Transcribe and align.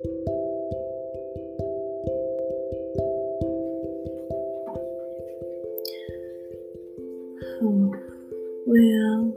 Oh, 0.00 0.10
well, 8.64 9.34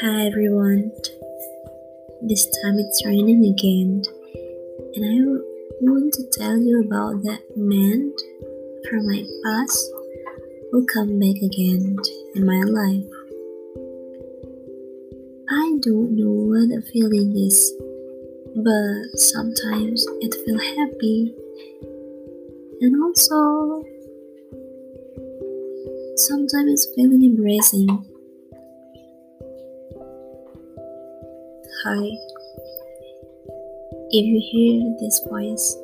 hi 0.00 0.26
everyone. 0.26 0.92
This 2.22 2.46
time 2.62 2.78
it's 2.78 3.04
raining 3.04 3.44
again, 3.46 4.04
and 4.94 5.04
I 5.04 5.16
want 5.80 6.14
to 6.14 6.22
tell 6.30 6.56
you 6.56 6.82
about 6.86 7.24
that 7.24 7.42
man 7.56 8.12
from 8.88 9.08
my 9.08 9.24
past 9.42 9.90
who 10.70 10.86
come 10.86 11.18
back 11.18 11.42
again 11.42 11.96
in 12.36 12.46
my 12.46 12.62
life. 12.62 13.19
I 15.52 15.78
don't 15.82 16.12
know 16.14 16.30
what 16.30 16.68
the 16.68 16.80
feeling 16.92 17.34
is, 17.36 17.74
but 18.54 19.18
sometimes 19.18 20.06
it 20.20 20.32
feels 20.46 20.62
happy 20.78 21.34
and 22.80 23.02
also 23.02 23.82
sometimes 26.14 26.70
it's 26.70 26.94
feeling 26.94 27.24
embracing. 27.24 27.88
Hi. 31.82 32.10
If 34.12 34.24
you 34.30 34.38
hear 34.52 34.94
this 35.00 35.18
voice, 35.28 35.76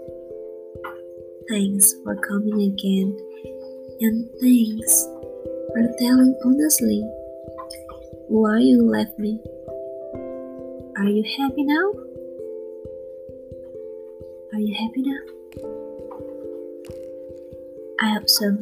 thanks 1.49 1.93
for 2.05 2.15
coming 2.15 2.71
again, 2.71 3.19
and 4.01 4.31
thanks 4.41 5.07
for 5.75 5.93
telling 5.99 6.39
honestly 6.45 7.03
why 8.29 8.61
you 8.61 8.81
left 8.89 9.19
me. 9.19 9.41
Are 10.99 11.05
you 11.05 11.23
happy 11.23 11.63
now? 11.63 11.93
Are 14.55 14.61
you 14.61 14.75
happy 14.75 15.03
now? 15.03 15.19
I 18.01 18.15
hope 18.15 18.31
so. 18.31 18.57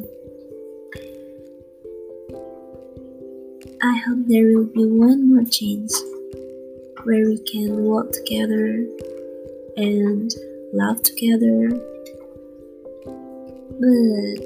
I 3.81 3.97
hope 4.05 4.27
there 4.27 4.47
will 4.47 4.65
be 4.65 4.85
one 4.85 5.33
more 5.33 5.45
chance 5.45 5.97
where 7.03 7.25
we 7.25 7.37
can 7.37 7.83
walk 7.85 8.11
together 8.11 8.85
and 9.77 10.29
laugh 10.73 11.01
together. 11.03 11.69
But 13.79 14.45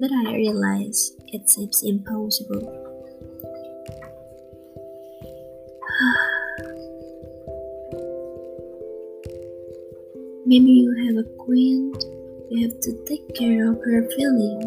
but 0.00 0.10
I 0.12 0.34
realize 0.34 1.12
it 1.26 1.50
seems 1.50 1.82
impossible. 1.82 2.87
Maybe 10.48 10.70
you 10.70 10.90
have 11.04 11.16
a 11.26 11.28
queen, 11.36 11.92
you 12.48 12.62
have 12.62 12.80
to 12.80 13.04
take 13.04 13.34
care 13.34 13.70
of 13.70 13.76
her 13.84 14.08
feeling. 14.16 14.62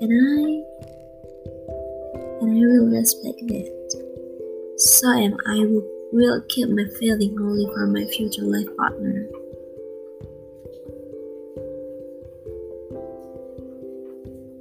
And 0.00 0.12
I 0.14 0.62
and 2.38 2.48
I 2.54 2.62
will 2.62 2.86
respect 2.94 3.42
that. 3.48 4.76
So 4.76 5.10
am 5.10 5.36
I 5.48 5.66
will, 5.66 5.84
will 6.12 6.40
keep 6.48 6.68
my 6.68 6.84
feeling 7.00 7.36
only 7.40 7.66
for 7.74 7.88
my 7.88 8.04
future 8.04 8.44
life 8.44 8.70
partner. 8.76 9.26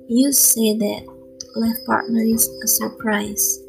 You 0.07 0.31
say 0.31 0.75
that 0.79 1.05
life 1.55 1.85
partner 1.85 2.23
is 2.23 2.49
a 2.63 2.67
surprise. 2.67 3.59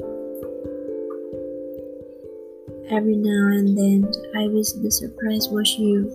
Every 2.91 3.15
now 3.15 3.53
and 3.53 3.77
then, 3.77 4.11
I 4.35 4.47
wish 4.47 4.71
the 4.71 4.89
surprise 4.89 5.47
was 5.49 5.77
you. 5.77 6.09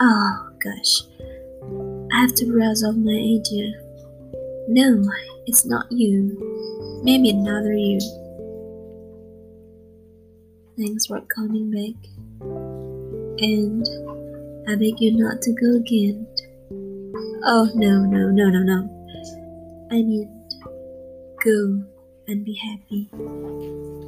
Oh 0.00 0.48
gosh, 0.62 1.02
I 2.12 2.20
have 2.20 2.34
to 2.34 2.46
browse 2.46 2.84
off 2.84 2.94
my 2.94 3.12
idea. 3.12 3.72
No, 4.68 5.02
it's 5.46 5.64
not 5.64 5.86
you. 5.90 7.00
Maybe 7.02 7.30
another 7.30 7.72
you. 7.74 7.98
Thanks 10.78 11.06
for 11.06 11.20
coming 11.22 11.70
back. 11.70 11.98
And 13.42 13.84
I 14.68 14.76
beg 14.76 15.00
you 15.00 15.18
not 15.18 15.42
to 15.42 15.52
go 15.52 15.76
again. 15.76 16.26
Oh, 17.44 17.68
no, 17.74 18.04
no, 18.04 18.30
no, 18.30 18.48
no, 18.48 18.62
no. 18.62 19.88
I 19.90 19.96
mean, 19.96 20.30
go 21.44 21.82
and 22.28 22.44
be 22.44 22.54
happy. 22.54 24.01